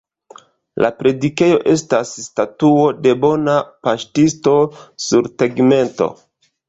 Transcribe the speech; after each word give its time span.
La 0.83 0.89
predikejo 1.01 1.59
estas 1.73 2.13
Statuo 2.23 2.87
de 3.03 3.13
Bona 3.25 3.59
Paŝtisto 3.89 4.57
sur 5.09 5.31
tegmento. 5.43 6.09